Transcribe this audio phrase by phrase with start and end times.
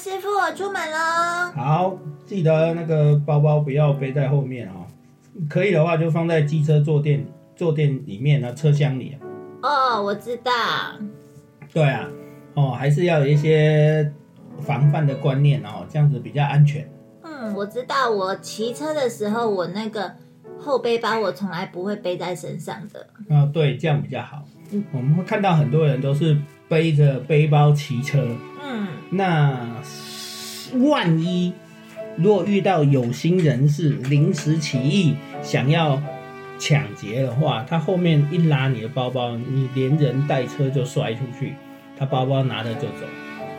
[0.00, 1.52] 师傅，我出门喽。
[1.54, 4.86] 好，记得那个包包不要背在后面哦，
[5.46, 7.22] 可以的话就放在机车坐垫
[7.54, 9.14] 坐垫里面啊，车厢里。
[9.62, 10.52] 哦，我知道。
[11.70, 12.08] 对啊，
[12.54, 14.10] 哦，还是要有一些
[14.62, 16.90] 防范的观念哦，这样子比较安全。
[17.22, 18.10] 嗯，我知道。
[18.10, 20.10] 我骑车的时候，我那个
[20.58, 23.06] 后背包我从来不会背在身上的。
[23.28, 24.42] 啊，对，这样比较好。
[24.72, 28.24] 嗯我们会看到很多人都是背着背包骑车，
[28.62, 29.69] 嗯，那
[30.78, 31.52] 万一
[32.16, 36.00] 如果遇到有心人士临时起意想要
[36.58, 41.54] 抢劫的话，他后面一拉你的包包，你连人带车就摔出去，
[41.98, 43.06] 他包包拿着就走。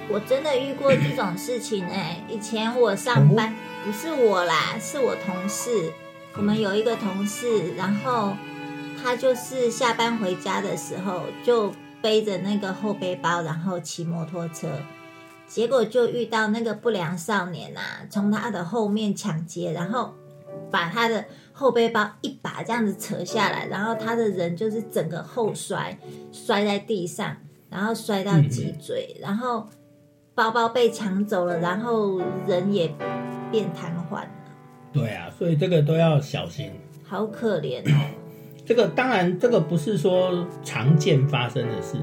[0.10, 5.92] 我真的遇过这种事情哎、以前我上班、不是我啦，是我同事。
[6.36, 8.36] 我们有一个同事，然后
[9.02, 14.68] 他就是下班回家的时候就背着那个后背包，然后骑摩托车，
[15.54, 20.14] 结果就遇到那个不良少年啊，从他的后面抢劫，然后
[20.72, 26.00] 把他的后背包一把这样子扯下来，然后他的人就是整个后摔，
[26.32, 27.36] 摔在地上，
[27.70, 29.68] 然后摔到脊椎，然后
[30.34, 32.90] 包包被抢走了，然后人也
[33.52, 34.30] 变瘫痪了，
[34.94, 36.72] 对啊，所以这个都要小心。
[37.04, 38.10] 好可怜哦。
[38.66, 41.98] 这个当然，这个不是说常见发生的事，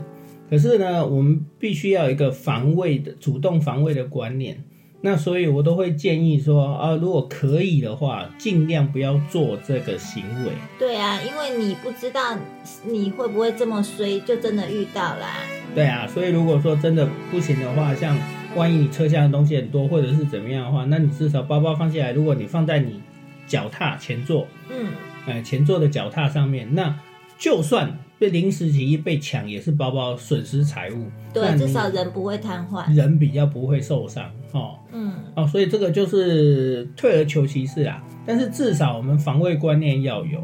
[0.51, 4.65] 可是呢，我们必须要有一个防卫的、主动防卫的观念。
[5.01, 10.51] 那所以，我都会建议说啊，如果可以的话，尽量不要做这个行为。
[10.77, 12.37] 对啊，因为你不知道
[12.85, 15.37] 你会不会这么衰，就真的遇到啦。
[15.73, 18.19] 对啊，所以如果说真的不行的话，像
[18.57, 23.01] 万一你车厢的东西很多，或者是怎么样的话，那你至少包包放下来，如果你放在你
[23.47, 24.89] 脚踏前座，嗯，
[25.27, 26.99] 呃，前座的脚踏上面，那
[27.39, 31.05] 就算被临时起意被抢，也是包包损失财物。
[31.35, 32.93] 那对，至少人不会瘫痪。
[32.95, 38.03] 人比较不会受伤哦嗯，哦，所以这个就是退而求其次啦。
[38.27, 40.43] 但是至少我们防卫观念要有，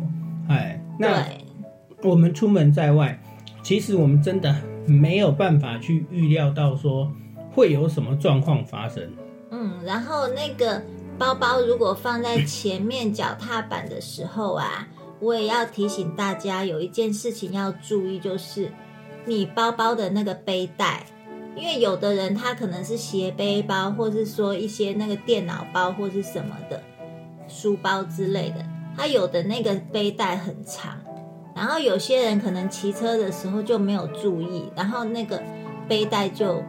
[0.49, 1.27] 哎，那，
[2.03, 3.21] 我们出门在外，
[3.63, 4.55] 其实我们真的
[4.87, 7.11] 没有办法去预料到说
[7.53, 9.03] 会有什么状况发生。
[9.51, 10.83] 嗯，然后那个
[11.19, 14.87] 包包如果放在前面脚踏板的时候啊，
[15.21, 18.71] 我也要提醒大家有一件事情要注意，就是
[19.25, 21.07] 你包包的那个背带，
[21.57, 26.83] 因为有的人他可能是斜背包，或是说一些那个电脑包或是什么的
[27.49, 28.65] 书包之类的，
[28.97, 31.01] 他有的那个背带很长，
[31.55, 35.43] 然后有些人可能骑车的时候就没有注意，然后那个
[35.89, 36.63] 背带就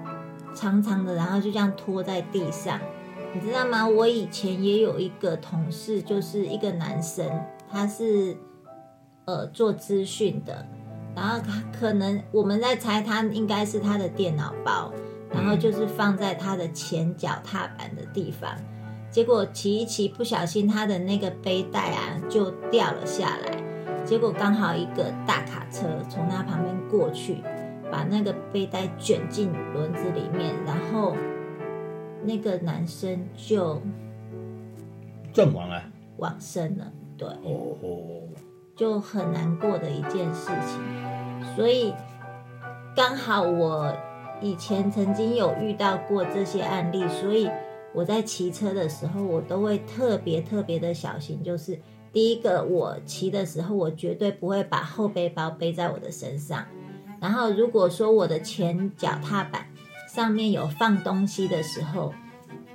[0.53, 2.79] 长长的，然后就这样拖在地上。
[3.33, 3.85] 你知道吗？
[3.85, 7.29] 我以前也有一个同事，就是一个男生，
[7.75, 8.37] 他是
[9.25, 10.65] 呃做资讯的，
[11.13, 14.93] 然后他可能我们在猜他应该是他的电脑包，
[15.29, 18.49] 然后就是放在他的前脚踏板的地方，
[19.11, 23.61] 结果骑一骑不小心他的那个背带啊就掉了下来，
[24.05, 27.43] 结果刚好一个大卡车从他旁边过去，
[27.91, 31.13] 把那个背带卷进轮子里面，然后
[32.23, 33.81] 那个男生就
[35.33, 35.83] 阵亡了！
[36.19, 38.29] 往生了，对，哦哦，
[38.75, 41.55] 就很难过的一件事情。
[41.55, 41.93] 所以
[42.95, 43.95] 刚好我
[44.41, 47.49] 以前曾经有遇到过这些案例，所以
[47.93, 51.41] 我在骑车的时候，我都会特别特别的小心。
[51.41, 51.79] 就是
[52.11, 56.65] 第一个，我骑的时候，我绝对不会把后背包背在我的身上。
[57.21, 59.65] 然后如果说我的前脚踏板
[60.13, 62.13] 上面有放东西的时候，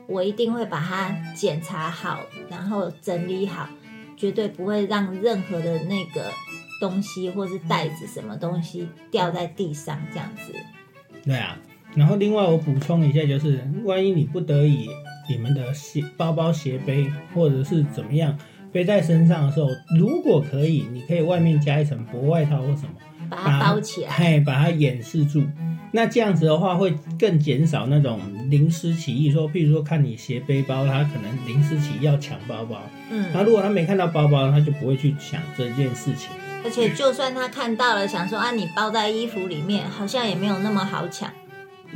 [0.08, 3.68] 我一定会把它检查好，然后整理好，
[4.20, 6.30] 绝对不会让任何的那个
[6.78, 10.52] 东西或是袋子什么东西掉在地上这样子。
[11.24, 11.56] 对啊。
[11.94, 14.88] 然后另外我补充一下，就是万一你不得已，
[15.28, 18.38] 你们的鞋包包斜背或者是怎么样
[18.70, 19.66] 背在身上的时候，
[19.98, 22.90] 如果可以，你可以外面加一层薄外套或什么，
[23.28, 25.42] 把它包起来，嘿，把它掩饰住。
[25.90, 28.20] 那这样子的话，会更减少那种
[28.50, 29.30] 临时起意。
[29.30, 32.82] 说，譬如说看你斜背包，他可能临时起意要抢包包。
[33.10, 36.30] 嗯，那如果他没看到包包，他就不会去抢这件事情。
[36.62, 41.30] 而且，就算他看到了，想说啊，你包在衣服里面，好像也没有那么好抢。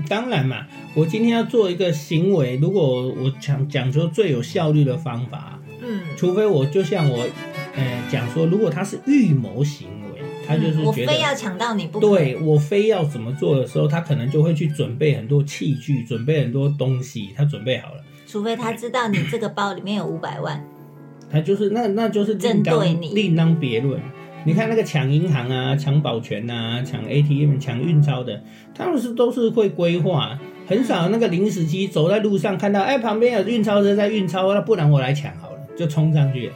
[0.08, 7.28] 当然嘛，我今天要做一个行为，如果我讲讲究最有效率的方法，嗯，除非我就像我，
[7.76, 9.94] 呃，讲说，如果他是预谋行为，
[10.46, 12.06] 他就是我觉得非要抢到你不可。
[12.06, 20.64] 对我非要怎么做的时候，他可能就会去准备很多器具，准备很多东西，他准备好了，除非他知道你这个包里面有五百万，
[21.31, 24.00] 他就是那那就是针对你另当别论。
[24.46, 28.43] 你看那个抢银行啊、抢保全啊、抢 ATM、抢运钞的，
[28.75, 36.52] 他们是都是会规划，很少那个临时机走在路上看到，哎，旁边有运钞车在运钞，那不然我来抢好了，就冲上去了。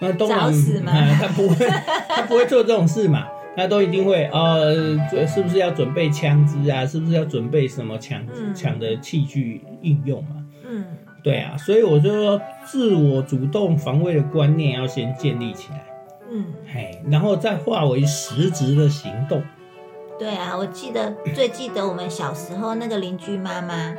[0.00, 1.66] 那都找死吗哎他不会，
[2.08, 4.72] 他不会做这种事嘛，他都一定会呃，
[5.26, 6.86] 是不是要准备枪支啊？
[6.86, 10.36] 是不是要准备什么抢嗯抢的器具应用嘛？
[10.68, 10.84] 嗯，
[11.22, 15.84] 对啊，所以我就说，自我主动防卫的观念要先建立起来。
[16.30, 19.42] 嗯，嘿，然后再化为实质的行动。
[20.18, 23.94] 对啊，我记得 最记得我们小时候那个邻居妈妈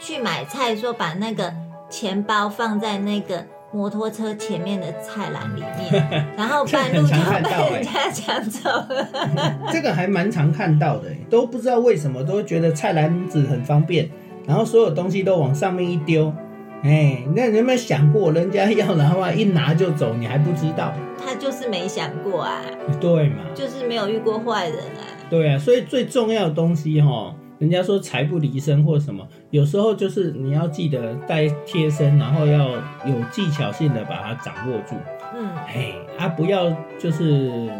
[0.00, 1.52] 去买菜，说把那个
[1.90, 9.08] 钱包放在那个摩托车前面的菜篮里面， 然后半路就被人家抢走了。
[9.70, 14.08] 这个还蛮常看到的，都不知道为什么都会觉得菜篮子很方便，
[14.46, 16.32] 然后所有东西都往上面一丢。
[16.82, 20.92] 哎，那你有没有想过，人家要的话一拿就走，你还不知道？
[21.22, 22.62] 他就是没想过啊，
[23.00, 23.38] 对嘛？
[23.54, 25.02] 就是没有遇过坏人啊。
[25.28, 32.70] 对啊，所以最重要的东西哈，人家说财不离身或什么，有时候就是你要记得带贴身，然后要
[33.04, 34.94] 有技巧性的把它掌握住。
[35.34, 37.70] 嗯哎，啊，不要就是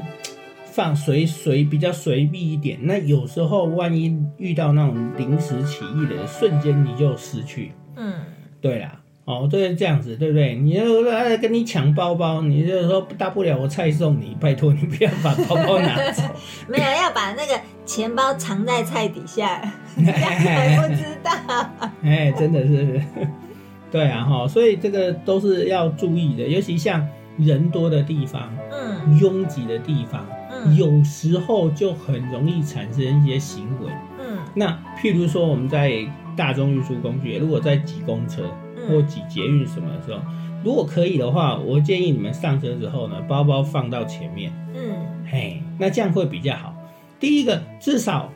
[0.65, 2.79] 放随随比较随意一点。
[2.83, 7.73] 那有时候万一遇到那种临时起意的，瞬间你就失去。
[7.97, 8.15] 嗯，
[8.61, 10.55] 对啦，哦，就是这样子，对不对？
[10.55, 16.23] 你要来跟你抢包包，你就说大不了我菜送你，拜托你不要把包包拿走。
[16.67, 19.61] 没有要把那个钱包藏在菜底下，
[19.99, 21.31] 这样还不知道。
[22.03, 22.99] 哎，真的是，
[23.93, 33.93] 对啊，哈，所以这个都是要注意的，尤其像人多的地方、嗯拥挤的地方，嗯有时候就很容易产生一些行为。
[34.21, 35.93] 嗯那譬如说我们在
[36.35, 38.43] 大众运输工具，如果在挤公车
[38.89, 40.21] 或嗯挤捷运什么的时候，
[40.65, 44.97] 如果可以的话，我建议你们上车之后呢，包包放到前面，嗯
[45.31, 46.75] 嘿，那这样会比较好。
[47.21, 48.33] 第一个，至少，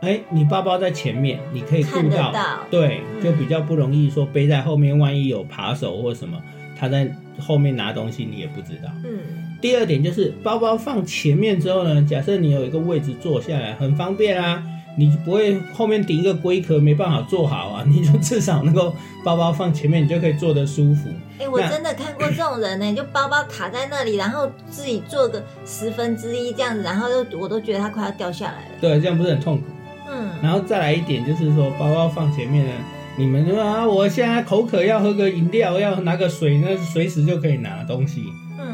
[0.00, 6.40] 哎，你包包在前面，你可以顾看到，到对，嗯就比较不容易说背在后面，万一有扒手或什么，
[6.78, 8.90] 他在后面拿东西，你也不知道。
[9.04, 14.62] 嗯第二点就是包包放前面之后呢，假设你有一个位置坐下来，很方便啊，
[14.96, 18.94] 你不会后面顶一个龟壳没办法坐好啊，你就至少能够
[19.24, 21.08] 包包放前面，你就可以坐得舒服。
[21.38, 28.74] 哎、我真的看过这种人呢、 就包包卡在那里，然后自己做个十分之一这样子，然后就我都觉得他快要掉下来了。
[28.80, 29.64] 对，这样不是很痛苦？
[30.10, 32.72] 嗯然后再来一点就是说，包包放前面呢，
[33.18, 38.22] 你们说啊，我现在口渴要喝个饮料，要拿个水，那随时就可以拿东西。
[38.58, 38.66] 嗯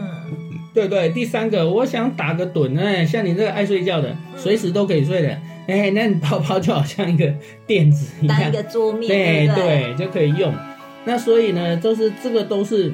[0.74, 5.38] 对对，第三个，我想打个盹，哎，像你这个爱睡觉的，随时都可以睡的，
[5.72, 7.32] 哎，那你包包就好像一个
[7.66, 9.54] 垫子一样当一，个桌面，对？
[9.54, 10.52] 对，就可以用。
[11.04, 12.92] 那所以呢，就是这个都是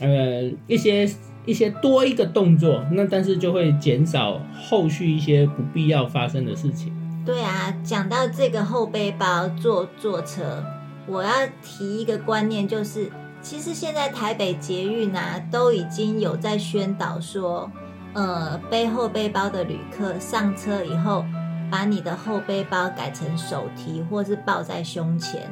[0.00, 1.06] 呃一些
[1.44, 6.90] 一些多一个动作，那但是就会减少后续一些不必要发生的事情。
[7.26, 10.64] 对啊，讲到这个后背包坐坐车，
[11.06, 11.30] 我要
[11.62, 13.10] 提一个观念，就是
[13.42, 17.70] 其实现在台北捷运啊，都已经有在宣导说，
[18.14, 21.24] 呃，背后背包的旅客上车以后，
[21.70, 25.48] 把你的后背包改成手提或是抱在胸前。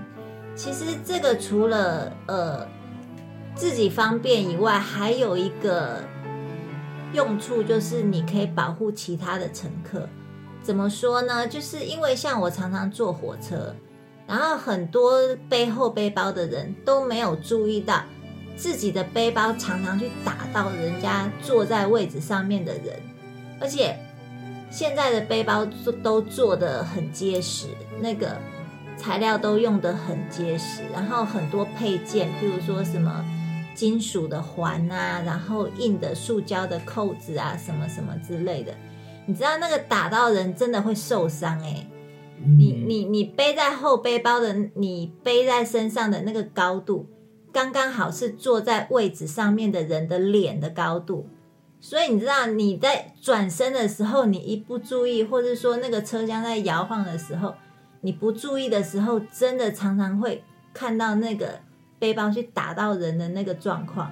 [0.55, 2.67] 其实这个除了呃
[3.55, 6.03] 自己方便以外，还有一个
[7.13, 10.09] 用处，就是你可以保护其他的乘客。
[10.63, 11.47] 怎么说呢？
[11.47, 13.75] 就是因为像我常常坐火车，
[14.27, 18.03] 然后很多背后背包的人都没有注意到
[18.57, 23.01] 自己的背包常常去打到人家坐在位置上面的人，
[23.61, 23.97] 而且
[24.71, 27.69] 现在的背包做都做的很结实，
[28.01, 28.37] 那个
[28.97, 33.25] 材料都用的很结实，然后很多配件，譬如说什么
[33.75, 38.75] 金属的环啊，然后硬的塑胶的扣子啊，什么什么之类的。
[39.27, 41.87] 你知道那个打到人真的会受伤哎、
[42.45, 47.07] 你嗯你你背在后背包的，你背在身上的那个高度，
[47.53, 51.29] 刚刚好是坐在位置上面的人的脸的高度。
[51.81, 57.55] 所以你知道你在转身的时候，你一不注意，或者说那个车厢在摇晃的时候，
[58.01, 60.43] 你不注意的时候，真的常常会
[60.75, 61.61] 看到那个
[61.99, 64.11] 背包去打到人的那个状况。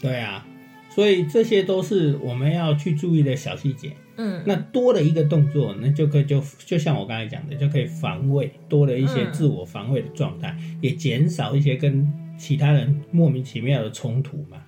[0.00, 0.46] 对啊，
[0.90, 3.96] 所以这些都是我们要去注意的小细节。
[4.20, 14.58] 嗯，那多了一个动作，那就可以就就像我刚才讲的，就可以防卫，多了一些自我防卫的状态，也减少一些跟其他人莫名其妙的冲突嘛。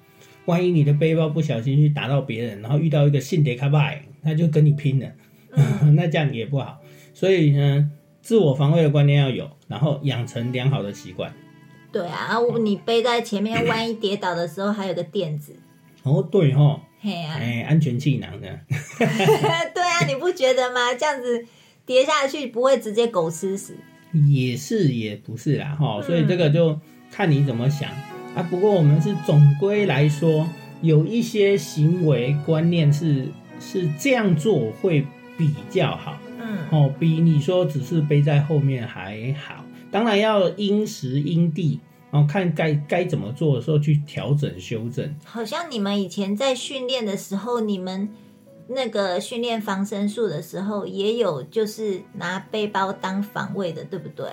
[0.51, 5.07] 万一你的背包不小心去打到别人，然后遇到一个性别卡拜，他就跟你拼了，
[5.95, 6.81] 那这样也不好。
[7.15, 7.91] 所以呢，
[8.21, 11.33] 自我防卫的观念要有，然后养成良好的习惯。
[11.93, 15.55] 对啊，你背在前面，万一跌倒的时候还有个垫子。
[16.03, 18.49] 哦，对哈，嘿啊，哎，安全气囊的。
[18.99, 20.95] 对啊，你不觉得吗？
[20.95, 21.47] 这样子
[21.87, 23.77] 跌下去不会直接狗吃屎？
[24.29, 26.79] 也是也不是啦，哈，所以这个就
[27.13, 27.89] 看你怎么想
[28.35, 28.43] 啊。
[28.43, 30.49] 不过我们是总归来说，
[30.83, 35.07] 有一些行为观念是是这样做会
[35.37, 39.65] 比较好，嗯，哦，比你说只是背在后面还好。
[39.91, 45.15] 当然要因时因地，然后看该该怎么做的时候去调整修正。
[45.25, 48.09] 好像你们以前在训练的时候，你们
[48.69, 54.27] 那个训练防身术的时候，也有就是拿背包当防卫的，对不对？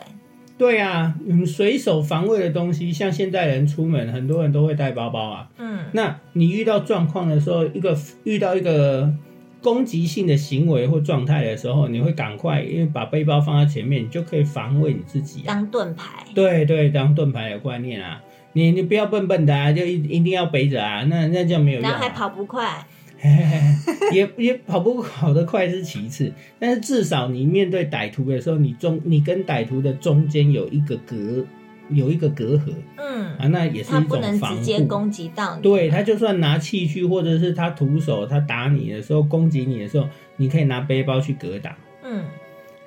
[0.58, 5.50] 对啊，嗯，随手防卫的东西，像现代人出门，很多人都会带包包啊。
[5.58, 9.14] 嗯那你遇到状况的时候，一个遇到一个
[9.62, 15.46] 攻击性的行为或状态的时候，你会赶快，因为把背包放在前面，你就可以防卫你自己、啊。
[15.48, 16.26] 当盾牌。
[16.34, 18.22] 对对，当盾牌的观念啊，
[18.54, 21.92] 你你不要笨笨的啊，就一一定要背着啊，那那就没有用、啊。
[21.92, 22.86] 然后还跑不快，
[24.14, 31.46] 也也跑不跑得快是其次，但是至少你面对歹徒的时候，你中你跟歹徒的中间有一个隔
[31.90, 34.58] 有一个隔阂嗯，啊，那也是他不能一种防护。
[34.60, 35.62] 直接攻击到你。
[35.62, 41.74] 对他，就算拿器具，或者是他徒手，他打你的时候，攻击你的时候，你可以拿背包去格挡。
[42.04, 42.24] 嗯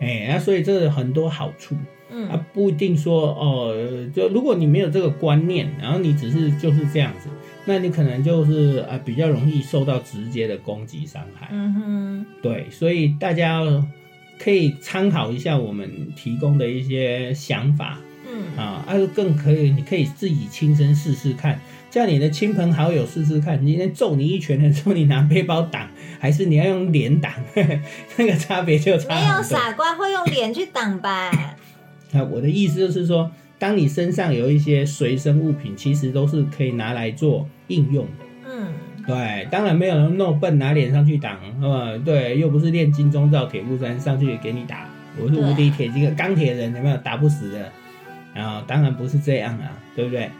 [0.00, 1.74] 哎，那、所以这个很多好处
[2.10, 3.74] 嗯啊，不一定说哦，
[4.14, 7.28] 就如果你没有这个观念，然后你只是就是这样子，
[7.64, 11.48] 那你可能就是啊比较容易受到直接的攻击伤害。
[11.52, 13.60] 嗯哼，对，所以大家
[14.38, 23.64] 可以参考一下我们提供的一些想法嗯啊，啊，更可以，你可以自己亲身试试看，叫你的亲朋好友试试看。
[23.64, 25.88] 今天揍你一拳的时候，你拿背包挡，
[26.18, 27.32] 还是你要用脸挡，
[28.16, 29.42] 那个差别就差没有。
[29.42, 31.30] 傻瓜会用脸去挡吧？
[32.14, 38.24] 啊，我的意思就是说，当你身上有一些随身物品，其实都是可以拿来做应用的。
[38.48, 38.72] 嗯
[39.06, 44.88] 对，当然没有人那么笨拿脸上去挡，呃，对，又不是练金钟罩铁布衫上去给你打，
[45.20, 47.70] 我是无敌铁金钢铁人，有没有打不死的？
[48.34, 50.30] 然后当然不是这样啊，对不对？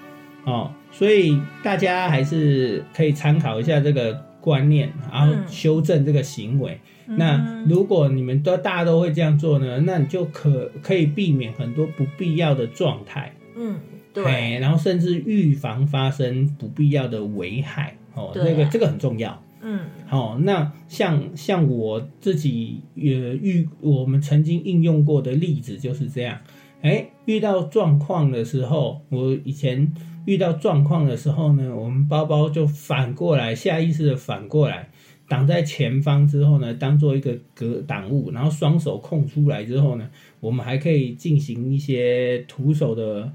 [0.45, 5.49] 哦，所以大家还是可以参考一下这个观念，然后嗯。
[5.49, 6.81] 修正这个行为。
[7.07, 13.35] 那嗯如果你们都大家都会这样做呢，那你就可可以避免很多不必要的状态。
[13.57, 13.79] 嗯，
[14.13, 17.97] 对，哎，然后甚至预防发生不必要的危害。
[18.15, 19.43] 哦，这个这个很重要。
[19.61, 19.81] 嗯。
[20.09, 20.39] 哦。
[20.43, 26.39] 那像像我自己也遇我们曾经应用过的例子就是这样，
[26.83, 29.93] 哎，遇到状况的时候，我以前
[30.25, 34.89] 遇到状况的时候呢，我们包包就反过来，下意识的反过来。
[35.29, 40.11] 挡在前方之后呢，当做一个隔挡物，然后双手空出来之后呢，
[40.41, 43.31] 我们还可以进行一些徒手的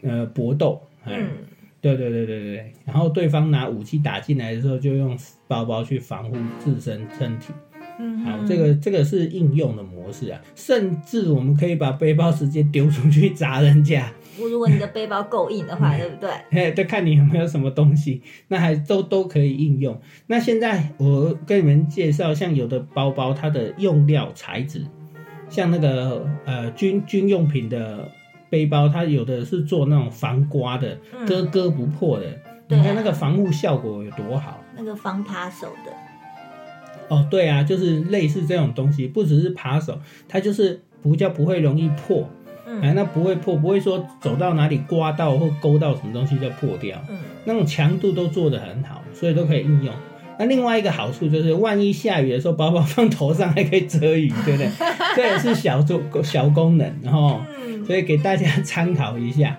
[0.00, 1.28] 呃搏斗，哎、嗯
[1.82, 7.52] 对对对对对对，然后对方拿武器打进来的时候，就用包包去防护自身身体。
[8.04, 16.30] 嗯好，这个这个是应用的模式啊，甚至我们可以把背包直接丢出去砸人家，如果你的背包够硬的话， 对不对？
[16.50, 19.96] 嘿，就看你有没有什么东西，那还都都可以应用。
[20.26, 24.84] 那现在我跟你们介绍，像有的包包它的用料材质，
[25.48, 28.10] 像那个呃军军用品的
[28.50, 31.24] 背包，它有的是做那种防刮的，嗯。
[31.24, 32.26] 割割不破的。
[32.68, 34.58] 你看那个防护效果有多好。
[34.74, 35.92] 那个防扒手的，
[37.08, 37.26] 哦！
[37.30, 42.28] 对啊，就是类似这种东西，不只是扒手，它就是不叫不会容易破，
[42.66, 47.02] 哎，嗯那不会破，不会说走到哪里刮到或勾到什么东西就破掉。
[47.08, 49.92] 嗯那种强度都做得很好，所以都可以应用。
[50.38, 54.68] 那另外一个好处就是，万一下雨的时候，包包放头上还可以遮雨，对不对？
[55.14, 59.58] 这也是小做小功能，然后嗯所以给大家参考一下。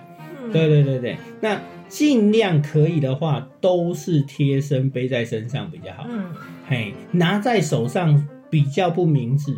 [0.52, 6.06] 对对对，那尽量可以的话，都是贴身背在身上比较好。
[6.08, 6.24] 嗯，
[6.66, 9.56] 嘿，拿在手上比较不明智。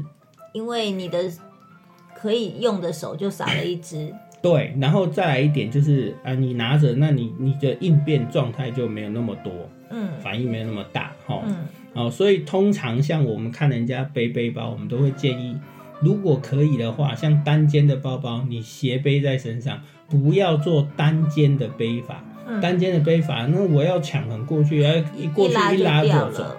[0.52, 1.30] 因为你的
[2.14, 9.52] 可以用的手就少了一只，对，然后再来一点就是啊，你拿着，那你你的应变状态就没有那么多。
[9.90, 11.42] 嗯反应没有那么大哦。
[11.46, 11.56] 嗯
[11.92, 15.56] 哦，所以通常像我们看人家背背包，我们都会建议，
[16.00, 22.24] 如果可以的话，像单肩的包包，你斜背在身上，不要做单肩的背法。
[22.48, 26.56] 嗯，单肩的背法，那我要抢很过去，要一过去一拉就走。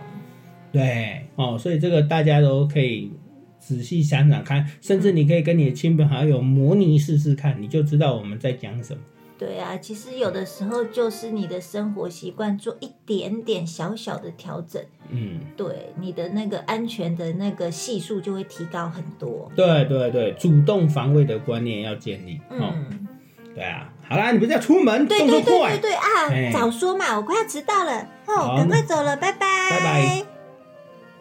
[0.72, 3.12] 对，哦，所以这个大家都可以
[3.60, 9.02] 仔细想想看，甚至你可以跟你的亲朋好友模拟试试看，你就知道我们在讲什么。
[9.40, 14.82] 对啊，其实有的时候就是你的生活习惯做一点点小小的调整，
[15.12, 19.52] 嗯，对你的那个安全的那个系数就会提高很多。
[19.56, 22.40] 对对对，主动防卫的观念要建立。
[22.50, 23.08] 哦，嗯，
[23.54, 30.27] 对啊，好啦，你不是要出门，对动作快对对对，对哎啊，早说嘛，我快要迟到了，好哦，赶快走了，拜拜，拜拜。